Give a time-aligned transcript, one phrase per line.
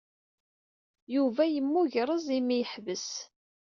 [1.15, 3.07] Yuba yemmugreẓ imi ay yeḥbes.